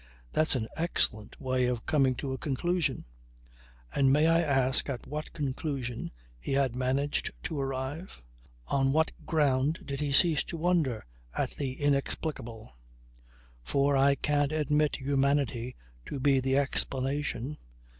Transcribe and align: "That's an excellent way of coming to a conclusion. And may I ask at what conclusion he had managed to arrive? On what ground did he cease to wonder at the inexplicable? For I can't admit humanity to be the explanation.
"That's 0.31 0.55
an 0.55 0.67
excellent 0.75 1.39
way 1.39 1.67
of 1.67 1.85
coming 1.85 2.15
to 2.15 2.33
a 2.33 2.37
conclusion. 2.39 3.05
And 3.93 4.11
may 4.11 4.25
I 4.25 4.41
ask 4.41 4.89
at 4.89 5.05
what 5.05 5.31
conclusion 5.31 6.09
he 6.39 6.53
had 6.53 6.75
managed 6.75 7.29
to 7.43 7.59
arrive? 7.59 8.23
On 8.65 8.91
what 8.93 9.11
ground 9.27 9.81
did 9.85 10.01
he 10.01 10.11
cease 10.11 10.43
to 10.45 10.57
wonder 10.57 11.05
at 11.37 11.51
the 11.51 11.73
inexplicable? 11.73 12.73
For 13.61 13.95
I 13.95 14.15
can't 14.15 14.51
admit 14.51 14.95
humanity 14.95 15.75
to 16.07 16.19
be 16.19 16.39
the 16.39 16.57
explanation. 16.57 17.59